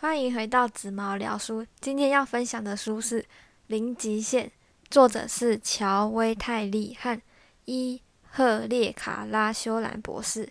[0.00, 1.66] 欢迎回到紫毛聊书。
[1.80, 3.20] 今天要分享的书是
[3.66, 4.46] 《零极限》，
[4.88, 7.20] 作者是乔威泰利和
[7.64, 10.48] 伊赫列卡拉修兰博士，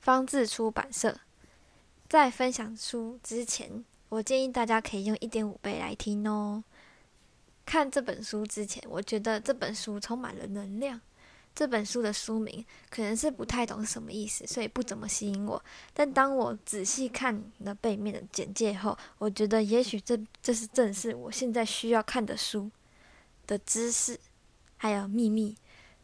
[0.00, 1.16] 方志出版社。
[2.08, 6.64] 在分享书之前，我建议大家可以用一点五倍来听哦。
[7.64, 11.00] 看这本书之前，我觉得这本书充满了能量。
[11.54, 15.62] 这本书的书名可能是不太懂什么意思，所以不怎么吸引我。
[15.92, 22.70] 但当我仔细看了背面的简介后，我觉得也许这这是正是我现在需要看的书
[23.46, 24.18] 的知识，
[24.78, 25.54] 还有秘密，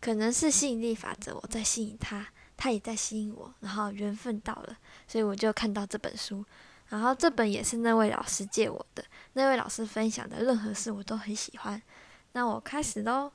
[0.01, 2.27] 可能是吸引力法则，我在吸引他，
[2.57, 4.77] 他也在吸引我，然后缘分到了，
[5.09, 6.45] 所以我就看到这本书。
[6.89, 11.81] 然后这本也是那位老师借我的，那位老师分享的任何事我都很喜欢。
[12.33, 13.33] 那我开始喽。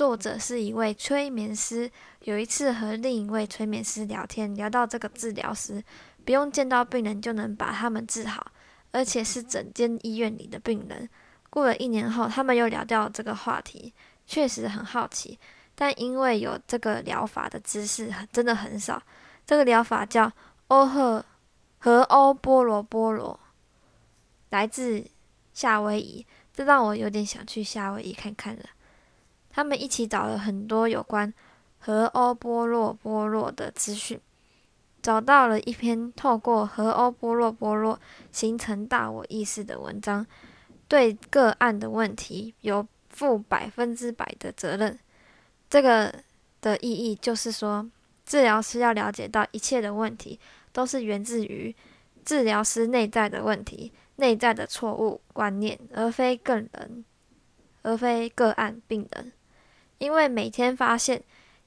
[0.00, 1.90] 作者是一位催眠师。
[2.20, 5.84] 有一次和另一位催眠师聊天，聊到这个治疗师
[6.24, 8.50] 不用见到病人就能把他们治好，
[8.92, 11.06] 而且是整间医院里的病人。
[11.50, 13.92] 过了一年后，他们又聊到这个话题，
[14.26, 15.38] 确实很好奇。
[15.74, 19.02] 但因为有这个疗法的知识真的很少，
[19.44, 20.32] 这个疗法叫
[20.68, 21.22] 欧赫
[21.76, 23.38] 和欧波罗波罗，
[24.48, 25.04] 来自
[25.52, 28.62] 夏威夷，这让我有点想去夏威夷看看了。
[29.52, 31.32] 他们一起找了很多有关
[31.78, 34.20] 和欧波洛波洛的资讯，
[35.02, 37.98] 找到了一篇透过和欧波洛波洛
[38.30, 40.26] 形成大我意识的文章，
[40.86, 44.98] 对个案的问题有负百分之百的责任。
[45.68, 46.14] 这个
[46.60, 47.88] 的意义就是说，
[48.24, 50.38] 治疗师要了解到一切的问题
[50.72, 51.74] 都是源自于
[52.24, 57.04] 治疗师内在的问题、内在的错误观念，而非个人，
[57.82, 59.32] 而非个案病人。
[60.00, 61.22] 因为每天发现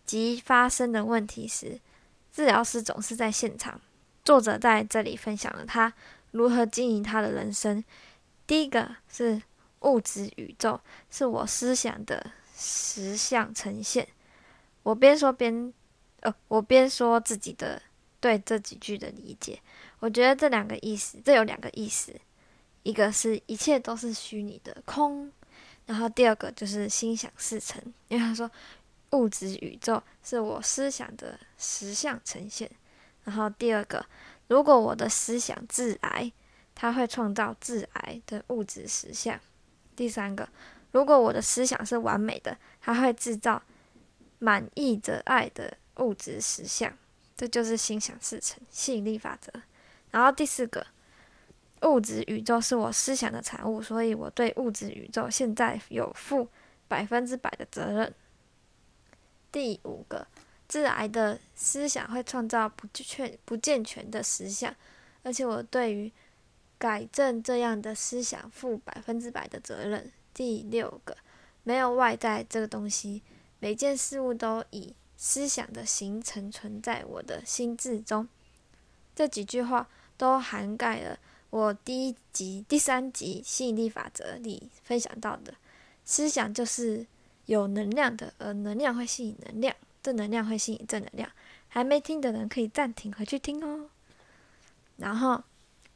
[0.05, 1.79] 及发生的问题时，
[2.33, 3.79] 治疗师总是在现场。
[4.25, 5.93] 作者在这里分享了他
[6.31, 7.83] 如何经营他的人生。
[8.47, 9.39] 第一个是
[9.81, 10.79] 物质宇宙，
[11.11, 14.07] 是我思想的实相呈现。
[14.81, 15.71] 我边说边，
[16.21, 17.79] 呃，我边说自己的
[18.19, 19.59] 对这几句的理解。
[19.99, 22.11] 我觉得这两个意思，这有两个意思，
[22.81, 25.31] 一个是一切都是虚拟的空。
[25.85, 28.49] 然后第二个就是心想事成，因为他说
[29.11, 32.69] 物质宇宙是我思想的实相呈现。
[33.25, 34.05] 然后第二个，
[34.47, 36.31] 如果我的思想致癌，
[36.73, 39.39] 它会创造致癌的物质实相。
[39.95, 40.47] 第三个，
[40.91, 43.61] 如果我的思想是完美的，它会制造
[44.39, 46.97] 满意的爱的物质实相。
[47.35, 49.51] 这就是心想事成吸引力法则。
[50.11, 50.87] 然后第四个。
[51.83, 56.47] 物质宇宙是我思想的产物，所以我对物质宇宙现在有负
[56.87, 58.13] 百分之百的责任。
[59.51, 60.25] 第五个，
[60.67, 64.73] 致癌的思想会创造不确不健全的实相，
[65.23, 66.11] 而且我对于
[66.77, 70.11] 改正这样的思想负百分之百的责任。
[70.33, 71.15] 第六个，
[71.63, 73.21] 没有外在这个东西，
[73.59, 78.27] 每件事物都以思想的形成存在我的心智中。
[79.15, 81.19] 这几句话都涵盖了。
[81.53, 85.53] 我第一集、第三集吸引力法则里分享到的
[86.03, 87.05] 思想就是
[87.45, 91.29] 有能量的，而能量会吸引能量，正能量会吸引正能量。
[91.67, 93.87] 还没听的人可以暂停回去听哦。
[94.97, 95.43] 然后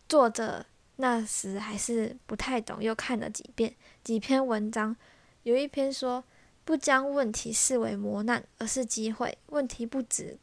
[0.07, 0.63] 作者
[0.97, 3.73] 那时还是不太懂，又看了几遍
[4.03, 4.95] 几篇文章，
[5.41, 6.23] 有一篇说
[6.65, 9.35] 不将问题视为磨难，而是机会。
[9.47, 10.37] 问题不止，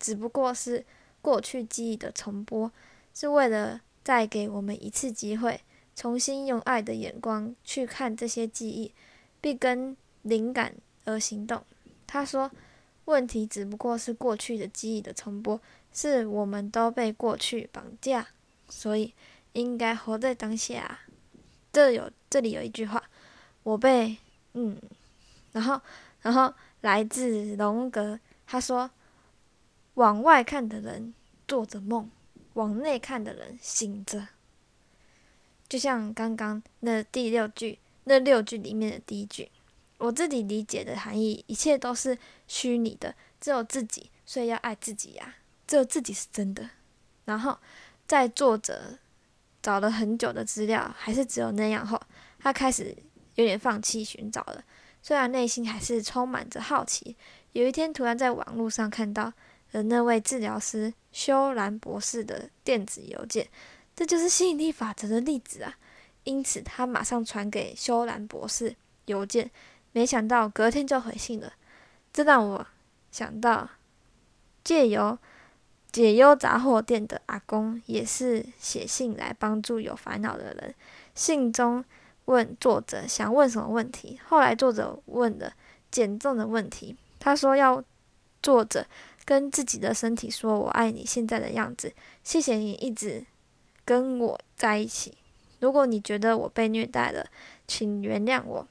[0.00, 0.84] 只不过是
[1.22, 2.72] 过去记忆的重播，
[3.14, 3.82] 是为了。
[4.08, 5.60] 再给我们一次机会，
[5.94, 8.94] 重新用爱的眼光去看这些记忆，
[9.38, 10.74] 并跟灵感
[11.04, 11.62] 而行动。
[12.06, 12.50] 他说
[13.04, 15.60] ：“问题只不过是过去的记忆的重播，
[15.92, 18.28] 是我们都被过去绑架，
[18.70, 19.12] 所以
[19.52, 21.00] 应该活在当下。”
[21.70, 23.02] 这有这里有一句话，
[23.62, 24.16] 我被
[24.54, 24.80] 嗯，
[25.52, 25.78] 然后
[26.22, 28.90] 然后来自龙格，他说
[29.96, 31.12] ：“往外看的人
[31.46, 32.10] 做着梦。”
[32.58, 34.26] 往内看的人醒着，
[35.68, 39.48] 就像刚刚那第六句、那六句里面的第一句，
[39.98, 42.18] 我自己理解的含义，一切都是
[42.48, 45.36] 虚拟的，只有自己，所以要爱自己呀，
[45.68, 46.68] 只有自己是真的。
[47.26, 47.56] 然后
[48.08, 48.98] 在作者
[49.62, 52.00] 找了很久的资料，还是只有那样后，
[52.40, 52.92] 他开始
[53.36, 54.64] 有点放弃寻找了，
[55.00, 57.14] 虽然内心还是充满着好奇。
[57.52, 59.32] 有一天，突然在网络上看到。
[59.72, 63.48] 的那位治疗师修兰博士的电子邮件，
[63.94, 65.76] 这就是吸引力法则的例子啊！
[66.24, 68.74] 因此，他马上传给修兰博士
[69.06, 69.50] 邮件，
[69.92, 71.52] 没想到隔天就回信了。
[72.12, 72.66] 这让我
[73.10, 73.68] 想到，
[74.62, 75.18] 借由
[75.90, 80.74] 解忧杂货店的阿公也是写信来帮助有烦恼的人。
[81.14, 81.84] 信中
[82.26, 85.52] 问作者想问什么问题，后来作者问了
[85.90, 86.94] 减重的问题。
[87.18, 87.82] 他说要
[88.42, 88.86] 作者
[89.28, 91.92] 跟自己的身体说：“我爱你现在的样子，
[92.24, 93.26] 谢谢你一直
[93.84, 95.18] 跟我在一起。
[95.60, 97.26] 如果你觉得我被虐待了，
[97.66, 98.66] 请原谅我。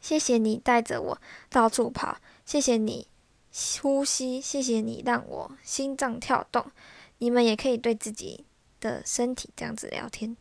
[0.00, 3.08] 谢谢你带着我到处跑，谢谢你
[3.82, 6.70] 呼吸，谢谢你让我心脏跳动。
[7.18, 8.44] 你们也可以对自己
[8.78, 10.36] 的身体这样子聊天。”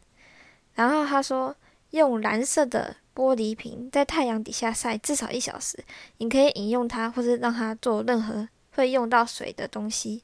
[0.76, 1.56] 然后他说
[1.90, 5.84] ：“用蓝色的。”玻璃瓶在太阳底下晒至少一小时，
[6.20, 10.24] 你可以饮用它，或是让它做任何会用到水的东西，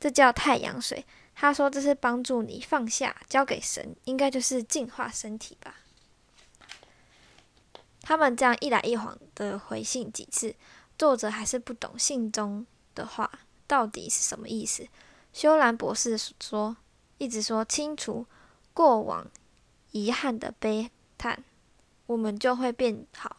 [0.00, 1.04] 这叫太阳水。
[1.34, 5.76] 他说这是帮助你放下，交给神，应该就是净化身体吧。
[8.00, 10.54] 他们这样一来一往的回信几次，
[10.98, 13.30] 作者还是不懂信中的话
[13.66, 14.88] 到底是什么意思。
[15.32, 16.76] 修兰博士说，
[17.18, 18.26] 一直说清除
[18.74, 19.30] 过往
[19.92, 21.44] 遗憾的悲叹。
[22.06, 23.36] 我们就会变好，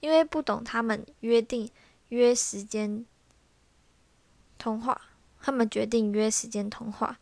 [0.00, 1.70] 因为不懂他们约定
[2.08, 3.06] 约时间
[4.58, 5.00] 通话，
[5.40, 7.18] 他们决定约时间通话。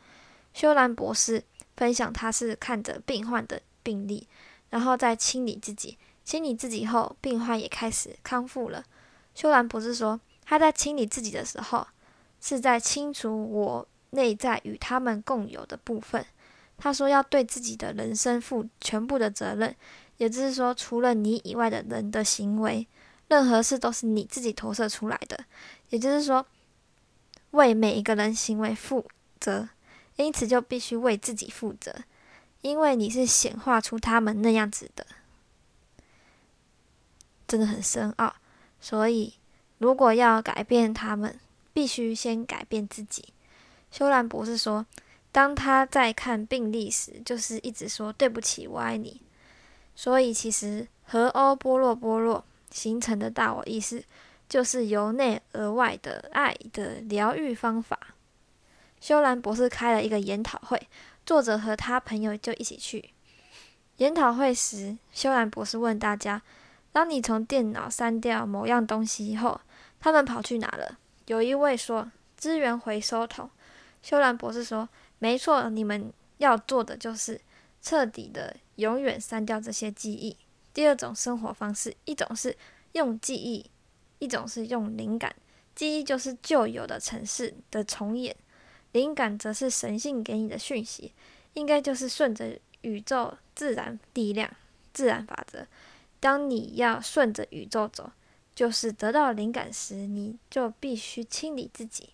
[0.55, 1.44] 修兰博士
[1.77, 4.27] 分享，他是看着病患的病历，
[4.71, 5.99] 然后再清理自己。
[6.25, 8.83] 清理自己后，病患也开始康复了。
[9.35, 11.87] 修兰博士说，他在清理自己的时候，
[12.41, 16.25] 是在清除我内在与他们共有的部分。
[16.79, 19.75] 他说，要对自己的人生负全部的责任。
[20.17, 22.88] 也就是说，除了你以外的人的行为，
[23.29, 25.38] 任何事都是你自己投射出来的。
[25.91, 26.44] 也就是说，
[27.52, 29.06] 为每一个人行为负
[29.40, 29.69] 责，
[30.16, 31.94] 因此就必须为自己负责，
[32.62, 35.06] 因为你是显化出他们那样子的，
[37.46, 38.34] 真的很深奥。
[38.81, 39.34] 所以，
[39.78, 41.38] 如果要改变他们，
[41.72, 43.32] 必须先改变自己。
[43.90, 44.84] 修兰博士说，
[45.32, 49.22] 当他在看病历时，就是一直说“对不起，我爱你”。
[49.96, 54.04] 所以，其实和欧波洛波洛形成的大我意识，
[54.48, 57.98] 就是由内而外的爱的疗愈方法。
[59.00, 60.88] 修兰博士开了一个研讨会，
[61.25, 63.10] 作者和他朋友就一起去。
[63.96, 66.43] 研讨会时，修兰博士问大家
[66.93, 69.60] ：“当你从电脑删掉某样东西以后，
[70.00, 73.50] 他们跑去哪了？”有一位说：“资源回收桶。”
[74.02, 74.88] 修兰博士说
[75.19, 77.40] ：“没错，你们要做的就是
[77.81, 80.37] 彻底的。”永远删掉这些记忆。
[80.75, 82.54] 第二种生活方式，一种是
[82.92, 83.64] 用记忆，
[84.18, 85.34] 一种是用灵感。
[85.74, 88.34] 记忆就是旧有的城市的重演，
[88.92, 91.12] 灵感则是神性给你的讯息，
[91.54, 94.50] 应该就是顺着宇宙自然力量、
[94.92, 95.66] 自然法则。
[96.18, 98.10] 当你要顺着宇宙走，
[98.54, 102.10] 就是得到灵感时，你就必须清理自己。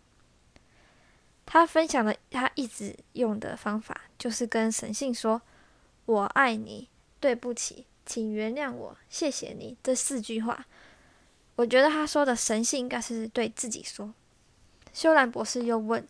[1.46, 5.42] 他分享了他一直用的方法，就是跟神性说。
[6.04, 6.88] 我爱你，
[7.20, 9.76] 对不起，请原谅我，谢谢你。
[9.84, 10.66] 这四句话，
[11.62, 14.12] 我觉得他说的神性应该是对自己说。
[14.92, 16.04] 修兰博士又问：“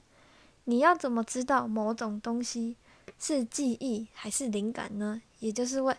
[0.64, 2.78] 你要怎么知道某种东西
[3.18, 5.94] 是记忆还是灵感呢？”也就是问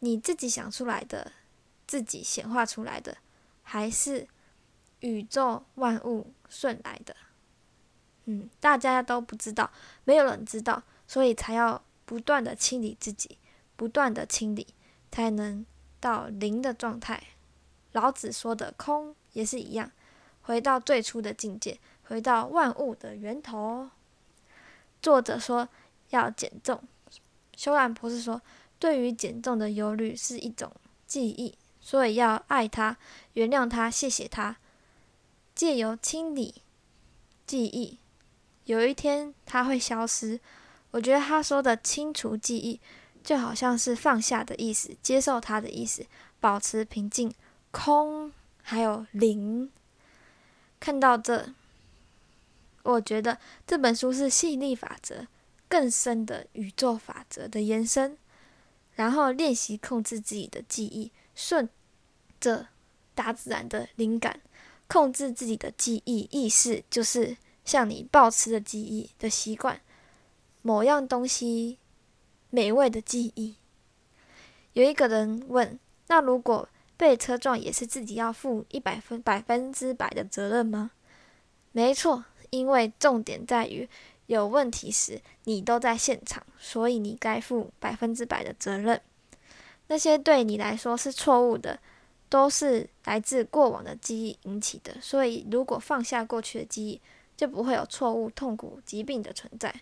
[0.00, 1.30] 你自己想出来的、
[1.86, 3.16] 自己显化出来的，
[3.62, 4.26] 还是
[4.98, 7.14] 宇宙万物顺来的？
[8.24, 9.70] 嗯，大家都不知道，
[10.02, 11.80] 没有人知道，所以才要。
[12.04, 13.38] 不断的清理自己，
[13.76, 14.66] 不断的清理，
[15.12, 15.64] 才能
[16.00, 17.22] 到零的状态。
[17.92, 19.90] 老子说的空也是一样，
[20.42, 23.90] 回到最初的境界，回到万物的源头。
[25.02, 25.68] 作者说
[26.10, 26.82] 要减重，
[27.56, 28.40] 修兰博士说，
[28.78, 30.70] 对于减重的忧虑是一种
[31.06, 32.96] 记忆，所以要爱他，
[33.32, 34.56] 原谅他，谢谢他，
[35.54, 36.62] 借由清理
[37.46, 37.98] 记忆，
[38.64, 40.38] 有一天它会消失。
[40.92, 42.80] 我觉得他说的清除记忆，
[43.22, 46.04] 就好像是放下的意思，接受他的意思，
[46.40, 47.32] 保持平静、
[47.70, 49.70] 空，还有零。
[50.78, 51.52] 看到这，
[52.82, 55.26] 我觉得这本书是吸引力法则
[55.68, 58.16] 更深的宇宙法则的延伸。
[58.94, 61.68] 然后练习控制自己的记忆，顺
[62.38, 62.66] 着
[63.14, 64.40] 大自然的灵感，
[64.88, 69.80] 控制自己的记忆意识，就是像你保持的记忆的习惯。
[70.60, 71.78] 某样东西
[72.50, 73.56] 美味的记忆。
[74.74, 76.68] 有一个人问：“那如果
[77.00, 80.90] 被车撞，也是自己要负一百分百分之百的责任吗？”
[81.72, 83.88] 没错，因为重点在于
[84.26, 89.00] 有问题时你都在现场，所以你该负百分之百的责任。
[89.86, 91.80] 那些对你来说是错误的，
[92.28, 94.94] 都是来自过往的记忆引起的。
[95.00, 97.00] 所以，如果放下过去的记忆，
[97.34, 99.74] 就不会有错误、痛苦、疾病的存在。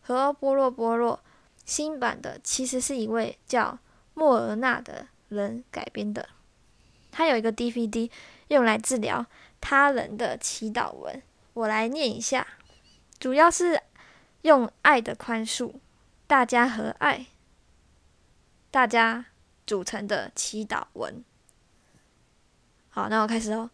[0.00, 1.20] 和波洛波洛
[1.64, 3.78] 新版的其实是一位叫
[4.14, 6.28] 莫尔纳的人改编的，
[7.12, 8.10] 他有一个 DVD
[8.48, 9.24] 用来治疗
[9.60, 12.44] 他人的祈祷文，我来念一下，
[13.20, 13.80] 主要是
[14.40, 15.74] 用爱的宽恕，
[16.26, 17.26] 大家和爱，
[18.72, 19.26] 大家
[19.64, 21.22] 组成的祈祷文。
[22.88, 23.70] 好，那我开始哦。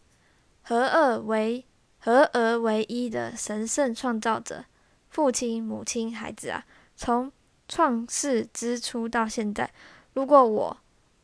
[0.61, 1.65] 合二为
[1.97, 4.65] 合而为一的神圣创造者，
[5.09, 6.65] 父亲、母亲、孩子啊，
[6.95, 7.31] 从
[7.67, 9.71] 创世之初到现在，
[10.13, 10.77] 如果我、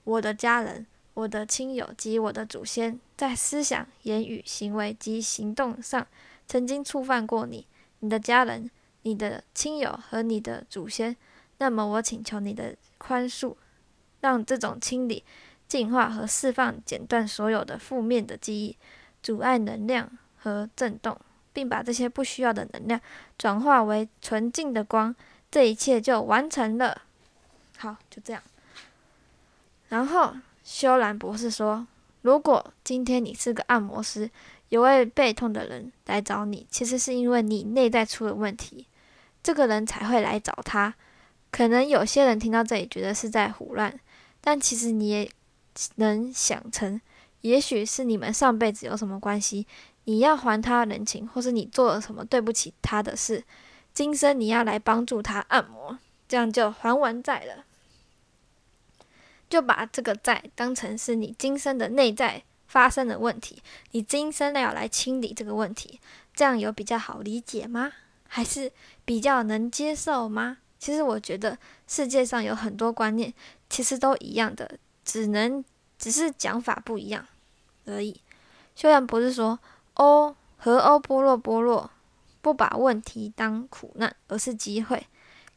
[0.04, 6.06] 我的家人、我的亲友及我的祖先，在思想、言语、行为及行动上
[6.46, 7.66] 曾经触犯过你、
[8.02, 8.70] 你的家人、
[9.02, 11.16] 你的亲友和你的祖先，
[11.58, 13.56] 那么我请求你的宽恕，
[14.22, 15.24] 让这种清理。
[15.68, 18.78] 净化和释放，剪断所有的负面的记忆、
[19.24, 20.08] 阻碍能量
[20.38, 21.20] 和震动，
[21.54, 23.02] 并把这些不需要的能量
[23.36, 25.16] 转化为纯净的光，
[25.50, 27.02] 这一切就完成了。
[27.78, 28.44] 好，就这样。
[29.90, 31.88] 然后修兰博士说
[32.24, 34.30] ：“如果今天你是个按摩师，
[34.68, 38.86] 有位背痛的人来找你，其实是因为你内在出了问题，
[39.42, 40.94] 这个人才会来找他。
[41.50, 43.98] 可能有些人听到这里觉得是在胡乱，
[44.42, 45.30] 但其实你也。”
[45.96, 47.02] 能想成，
[47.42, 49.68] 也许是你们上辈子有什么关系，
[50.06, 53.44] 你要还他人情，或是你做了什么对不起他的事，
[53.94, 57.65] 今生你要来帮助他按摩，这样就还完债了。
[59.50, 63.62] 就把这个债当成是你今生的内在发生的问题，
[63.92, 66.00] 你今生要来清理这个问题，
[66.34, 67.92] 这样有比较好理解吗？
[68.28, 68.72] 还是
[69.06, 70.58] 比较能接受吗？
[70.78, 73.34] 其实我觉得世界上有很多观念，
[73.70, 74.78] 其实都一样的。
[75.06, 75.64] 只能
[76.00, 77.24] 只是讲法不一样
[77.86, 78.20] 而已。
[78.76, 79.60] 修然不是说
[79.94, 81.92] 欧和欧波洛波洛
[82.42, 85.06] 不把问题当苦难，而是机会，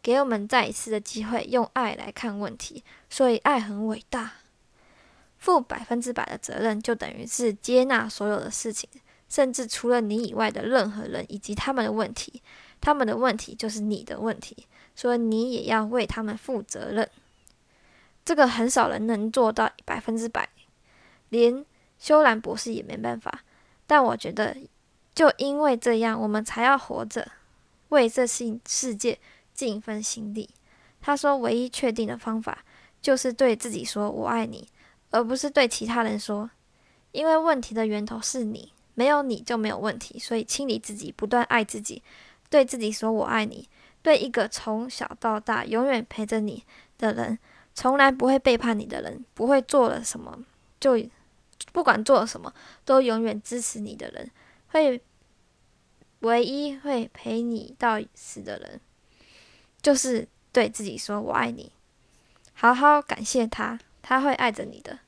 [0.08, 2.82] 给我们再一次的机会，用爱来看问题。
[3.10, 4.32] 所以爱很伟大，
[5.36, 8.88] 负百分之百的责任，就等于是接纳所有的事情，
[9.28, 12.42] 甚至除了你以外的任何人以及他们的问题，
[12.80, 17.06] 他们的问题就是你的问题，所以你也要为他们负责任。
[18.24, 20.48] 这个很少人能做到百分之百，
[21.28, 21.62] 连
[21.98, 23.42] 修兰博士也没办法。
[23.86, 24.56] 但我觉得，
[25.14, 27.30] 就因为这样，我们才要活着，
[27.90, 29.18] 为这世世界
[29.58, 30.48] 尽一份心力。
[31.00, 32.64] 他说，唯一确定的方法
[33.02, 34.68] 就是对自己说“我爱你”，
[35.10, 36.48] 而不是对其他人说。
[37.10, 40.16] 因为问题的源头是你，没有你就没有问题。
[40.16, 42.00] 所以，清理自己，不断爱自己，
[42.48, 43.68] 对自己说“我爱你”，
[44.00, 46.62] 对一个从小到大永远陪着你
[46.96, 47.36] 的人。
[47.74, 50.38] 从来不会背叛你的人，不会做了什么
[50.78, 51.04] 就
[51.72, 54.30] 不管做了什么都永远支持你的人，
[54.68, 55.02] 会
[56.20, 58.80] 唯一会陪你到死的人，
[59.80, 61.72] 就是对自己说“我爱你”，
[62.54, 64.98] 好好感谢他，他会爱着你的。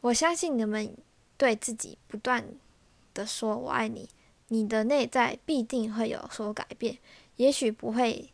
[0.00, 0.96] 我相信你们
[1.36, 2.44] 对自己不断
[3.14, 4.08] 的说“我爱你”，
[4.48, 6.98] 你的内在必定会有所改变，
[7.36, 8.28] 也许不会。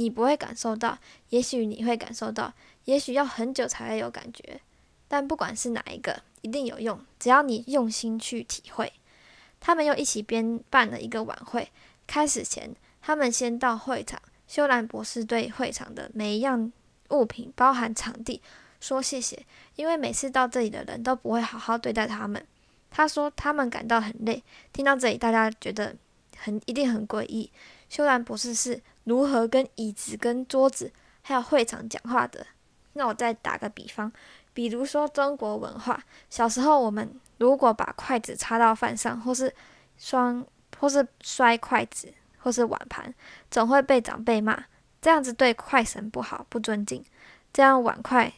[0.00, 0.96] 你不会感受到，
[1.30, 2.54] 也许你会感受到，
[2.84, 4.60] 也许要很久才会有感觉。
[5.08, 7.04] 但不管是哪一个，一定有用。
[7.18, 8.92] 只要你用心去体会。
[9.58, 11.68] 他们又一起编办了一个晚会。
[12.06, 12.72] 开始前，
[13.08, 14.20] 他们先到会场。
[14.46, 16.70] 修兰博士对会场的每一样
[17.08, 18.42] 物品，包含场地，
[18.80, 19.46] 说谢谢，
[19.76, 22.46] 因为每次到这里的人都不会好好对待他们。
[22.90, 24.44] 他说他们感到很累。
[24.74, 25.96] 听到这里，大家觉得
[26.36, 27.50] 很一定很诡异。
[27.88, 28.82] 修兰博士是。
[29.04, 32.46] 如何跟椅子、跟桌子还有会场讲话的？
[32.92, 34.12] 那我再打个比方，
[34.52, 35.98] 比如说中国文化，
[36.28, 39.50] 小时候我们如果把筷子插到饭上，或是
[39.96, 40.46] 双，
[40.78, 42.12] 或是摔筷子，
[42.48, 43.12] 或是碗盘，
[43.50, 44.64] 总会被长辈骂，
[45.02, 47.04] 这样子对筷神不好，不尊敬。
[47.52, 48.32] 这样碗筷，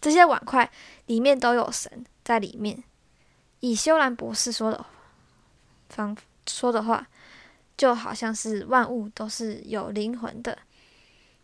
[0.00, 0.68] 这些碗筷
[1.06, 2.82] 里面都有神在里面。
[3.60, 4.84] 以修兰博士说的
[5.88, 6.16] 方
[6.48, 7.06] 说的话。
[7.74, 10.56] 就好像是万物都是有灵魂的，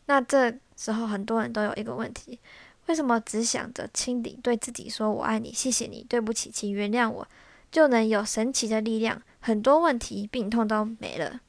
[0.07, 2.39] 那这时候很多人都有一个问题：
[2.87, 7.27] 为什么只想着清理，对自己说“我爱你”、“谢谢你”、“对不起”、“请原谅我”，
[7.73, 11.41] 就能有神奇的力量，很多问题、病痛都没了？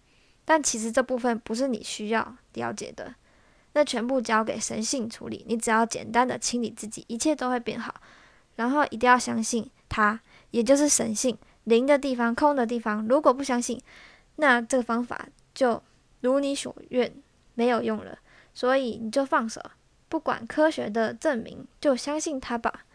[0.49, 3.13] 但其实这部分不是你需要了解的，
[3.73, 5.45] 那全部交给神性处理。
[5.47, 7.93] 你只要简单的清理自己，一切都会变好。
[8.55, 13.07] 然后一定要相信它，也就是神性灵的地方、空的地方。
[13.07, 13.79] 如果不相信，
[14.37, 15.83] 那这个方法就
[16.21, 17.13] 如你所愿
[17.53, 18.17] 没有用了，
[18.55, 19.61] 所以你就放手，
[20.07, 22.85] 不管科学的证明，就相信它吧。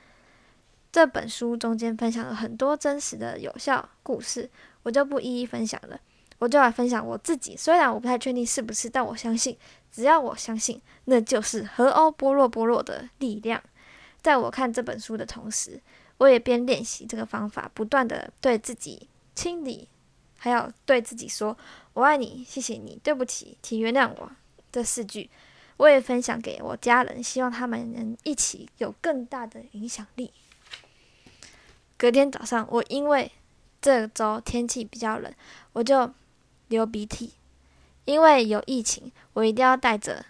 [0.90, 4.50] 这本书中间分享了很多真实的有效故事，
[4.82, 6.00] 我就不一一分享了。
[6.44, 9.56] 我就来分享我自己，虽然我不太确定是不是，但我相信，
[9.90, 13.62] 只要我相信，那就是和欧波洛波洛的力量。
[14.20, 15.80] 在我看这本书的同时，
[16.18, 19.88] 我也边练习这个方法，不断的对自己清理，
[20.36, 21.56] 还有对自己说
[21.94, 24.30] “我爱你，谢谢你，对不起，请原谅我”
[24.70, 25.30] 这四句，
[25.78, 30.30] 我也分享给我家人，希望他们能一起有更大的影响力。
[31.96, 33.32] 隔天早上，我因为
[33.80, 35.32] 这周天气比较冷，
[35.72, 36.12] 我就。
[36.74, 37.32] 流鼻涕，
[38.04, 40.26] 因为有疫情，我一定要戴着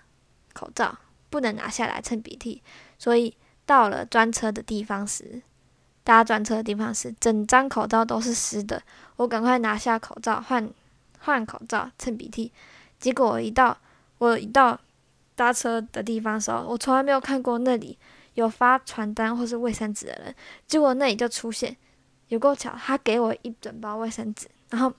[0.52, 0.98] 口罩，
[1.30, 2.62] 不能拿下来蹭鼻涕。
[2.98, 3.34] 所以
[3.64, 5.40] 到了专车的地方时，
[6.02, 8.82] 搭专车的地方时，整张口罩都是湿的。
[9.16, 10.70] 我赶快拿下口罩，换
[11.20, 12.52] 换口罩蹭鼻涕。
[13.00, 13.78] 结果我一到
[14.18, 14.78] 我一到
[15.34, 17.96] 搭车的地方时候，我从来没有看过那里
[18.34, 20.34] 有发传单或是卫生纸的人。
[20.66, 21.74] 结果那里就出现，
[22.28, 24.92] 有够巧，他给我一整包卫生纸，然后。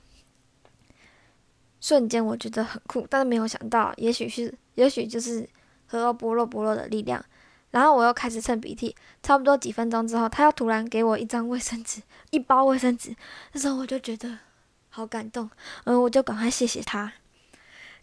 [1.86, 5.48] 瞬间我觉得很酷，但是没有想到，也许是，也许就是
[5.86, 7.24] 和波洛波洛的力量。
[7.70, 12.01] 然后我又开始蹭鼻涕，差不多几分钟之后，他又突然给我一张卫生纸，
[12.32, 13.15] 一包卫生纸。
[13.51, 14.36] 那时候我就觉得
[14.89, 15.48] 好感动，
[15.84, 17.13] 嗯，我就赶快谢谢他，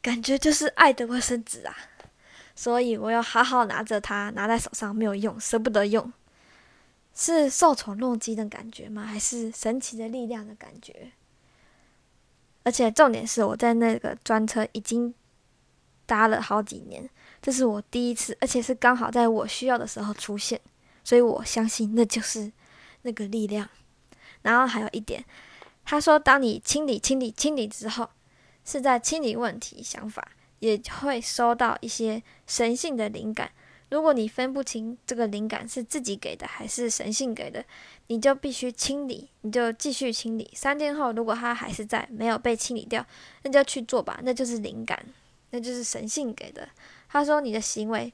[0.01, 1.75] 感觉就是爱的卫生纸啊。
[2.55, 6.13] 所以我要好好拿着它，拿在手上没有用，舍不得用，
[7.17, 9.03] 是受宠若惊的感觉吗？
[9.03, 11.11] 还是神奇的力量的感觉？
[12.65, 15.13] 而且重点是，我在那个专车已经
[16.07, 17.09] 搭了好几年，
[17.41, 20.61] 这是我第一次，而且是刚好在我需要的时候出现，
[21.03, 22.53] 所以我相信那就是
[23.03, 23.69] 那个力量。
[24.43, 25.25] 然后还有一点，
[25.85, 28.09] 他说，当你清理、清理、清理之后，
[28.65, 30.29] 是在清理问题、想法，
[30.59, 33.51] 也会收到一些神性的灵感。
[33.93, 37.63] 如果你分不清这个灵感是自己给的还是神性给的，
[38.07, 40.51] 你就必须清理，你就继续清理。
[40.55, 43.07] 三天后，如果它还是在，没有被清理掉，
[43.43, 45.05] 那就去做吧，那就是灵感，
[45.51, 46.67] 那就是神性给的。
[47.11, 48.11] 他说，你的行为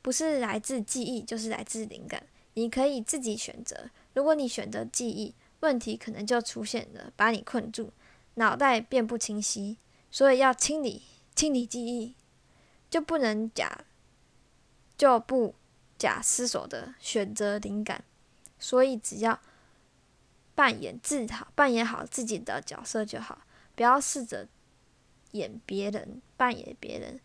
[0.00, 2.22] 不是来自记忆，就是来自灵感，
[2.54, 3.90] 你可以自己选择。
[4.14, 7.90] 如果你选择记忆，问题可能就出现了，把你困住，
[8.36, 9.76] 脑袋变不清晰。
[10.10, 11.02] 所以要清理，
[11.34, 12.14] 清理记忆，
[12.88, 13.84] 就不能假。
[14.98, 15.54] 就不
[15.96, 18.02] 假思索的选择灵感，
[18.58, 19.38] 所以只要
[20.56, 23.38] 扮演自好，扮演好自己的角色就好，
[23.76, 24.48] 不要试着
[25.30, 27.20] 演别人，扮演别人，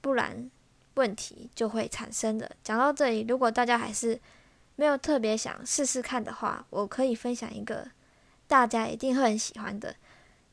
[0.00, 0.50] 不然
[0.94, 2.50] 问题就会产生的。
[2.64, 4.20] 讲到这里，如果大家还是
[4.74, 7.88] 没有特别想试试看的话，我可以分享一个
[8.48, 9.94] 大家一定会很喜欢的。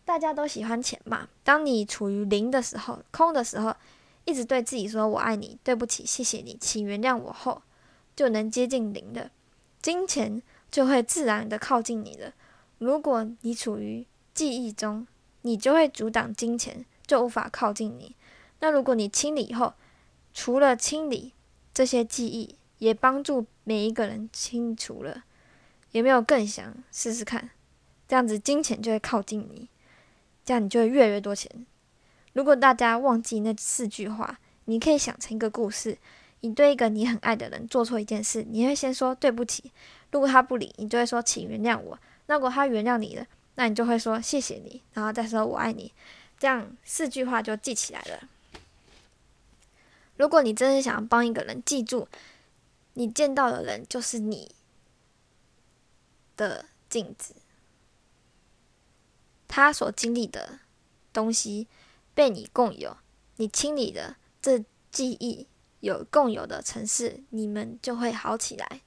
[0.06, 1.28] 大家都喜欢钱嘛？
[1.44, 3.76] 当你处于零的时候，空的时候。
[4.30, 7.64] 一直对自己说“我爱你”，对不起，谢谢你，请原谅我后，
[8.16, 9.32] 就能接近零的，
[9.82, 12.34] 金钱就会自然的靠近你了。
[12.78, 15.08] 如果你处于记忆中，
[15.42, 18.16] 你就会阻挡金钱，就无法靠近你。
[18.60, 19.74] 那如果你清理以后，
[20.34, 21.34] 除了清理
[21.74, 25.24] 这些记忆，也帮助每一个人清除了，
[25.92, 27.50] 有没有更想试试看？
[28.08, 29.68] 这样子金钱就会靠近你，
[30.46, 31.66] 这样你就会越来越多钱。
[32.40, 35.98] 如果大家忘记那四句话，你可以想成一个故事：
[36.40, 39.74] 你对一个你很爱的人做错一件事，你会先说对不起。
[40.12, 42.00] 如果他不理，你就会说请原谅我。
[42.28, 45.92] 如果他原谅你了，那你就会说谢谢你，然后再说我爱你。
[46.38, 48.30] 这样四句话就记起来了。
[50.16, 52.08] 如果你真的想要帮一个人记住，
[52.94, 54.56] 你见到的人就是你
[56.38, 57.36] 的镜子，
[59.50, 60.60] 他所经历的
[61.12, 61.68] 东西。
[62.20, 62.98] 被你共有，
[63.38, 65.48] 你清理的这记忆
[65.80, 68.82] 有共有的城市，你们就会好起来。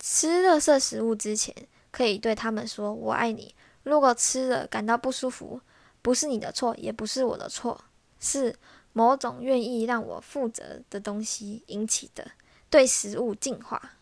[0.00, 1.54] 吃垃圾食物之前，
[1.90, 3.54] 可以对他们说“我爱你”。
[3.84, 5.60] 如果吃了感到不舒服，
[6.00, 7.84] 不是你的错，也不是我的错，
[8.18, 8.56] 是
[8.94, 12.30] 某种愿意让我负责的东西引起的。
[12.70, 13.92] 对食物进化，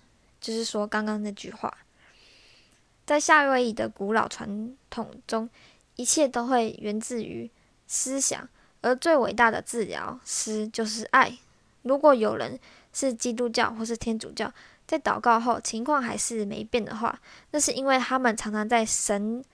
[0.40, 1.78] 就是说刚刚那句话，
[3.04, 5.50] 在夏威夷的古老传统中。
[5.96, 7.50] 一切都会源自于
[7.86, 8.48] 思想，
[8.80, 11.38] 而最伟大的治疗师就是爱。
[11.82, 12.58] 如果有人
[12.92, 14.52] 是基督教或是天主教，
[14.86, 19.44] 在祷告后情况还是没变的话，那是因为他们常常在神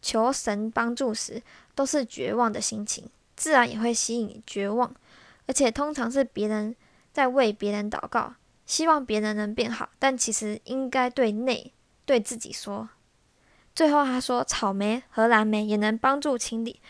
[0.00, 1.42] 求神帮助时
[1.74, 4.94] 都是绝望的心情，自然也会吸引绝望。
[5.46, 6.74] 而且通常是别人
[7.12, 11.72] 在为别人祷告，希望别人能变好，但其实应该对内
[12.06, 12.88] 对自己说。
[13.74, 16.80] 最后他说，草莓和蓝莓也能帮助清理，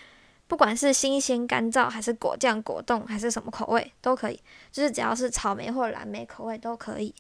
[0.47, 4.39] 不管是新鲜、干燥，还是果酱、果冻，还是什么口味都可以，
[4.71, 7.15] 就是只要是草莓或蓝莓口味都可以。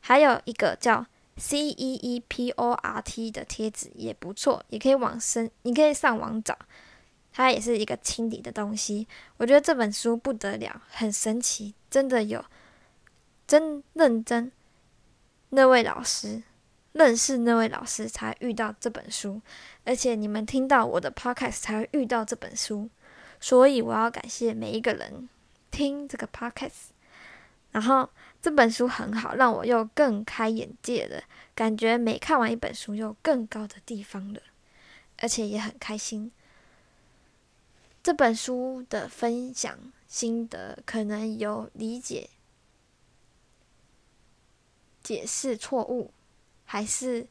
[0.00, 1.04] 还有一个叫
[1.36, 6.56] C E E P O R T 的贴纸也不错，也可以往深，你可以上网找，
[7.32, 9.06] 它也是一个清理的东西。
[9.36, 12.42] 我觉得这本书不得了，很神奇，真的有
[13.46, 14.50] 真认真
[15.50, 16.42] 那位老师
[16.96, 19.40] 认识那位老师才遇到这本书，
[19.84, 22.88] 而且你们听到我的 podcast 才会遇到这本书，
[23.38, 25.28] 所以我要感谢每一个人
[25.70, 26.88] 听这个 podcast。
[27.72, 28.08] 然后
[28.40, 31.22] 这本书很好，让我又更开眼界了，
[31.54, 34.40] 感觉每看完一本书有更高的地方了，
[35.18, 36.32] 而且也很开心。
[38.02, 42.30] 这本书的分享心得可能有理解、
[45.02, 46.10] 解释错误，
[46.66, 47.26] 还是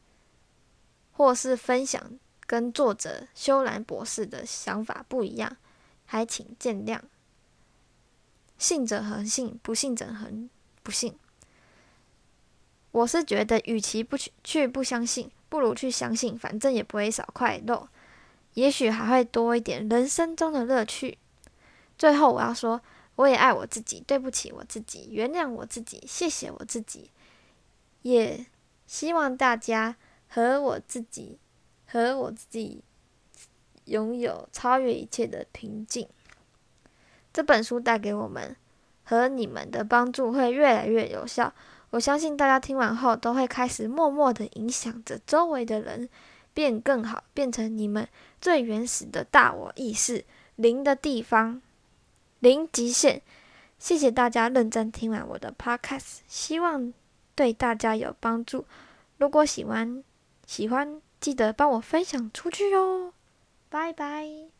[1.12, 5.56] 或是分享跟作者修兰博士的想法不一样，
[6.04, 7.00] 还请见谅。
[8.58, 10.50] 信者恒信，不信者恒
[10.82, 11.16] 不信。
[12.90, 17.86] 我是觉得，与其不去去不相信，不如去相信，反正也不会少块肉，
[18.54, 21.18] 也许还会多一点人生中的乐趣。
[21.98, 22.80] 最后，我要说，
[23.16, 27.10] 我也爱我自己，对不起我自己，原谅我自己，谢谢我自己，
[28.00, 28.46] 也
[28.86, 29.96] 希望大家
[30.28, 31.38] 和我自己，
[31.86, 32.82] 和我自己
[33.86, 36.08] 拥有超越一切的平静。
[37.32, 38.56] 这本书带给我们
[39.04, 41.52] 和你们的帮助会越来越有效。
[41.90, 46.08] 我相信大家听完后都会开始默默的影响着周围的人，
[46.52, 48.08] 变更好，变成你们
[48.40, 50.24] 最原始的大我意识
[50.56, 51.62] 零的地方，
[52.40, 53.22] 零极限。
[53.78, 56.92] 谢谢大家认真听完我的 podcast，希望
[57.36, 58.64] 对大家有帮助。
[59.18, 60.02] 如果喜欢，
[60.46, 63.12] 喜欢记得帮我分享出去哦。
[63.68, 64.55] 拜拜。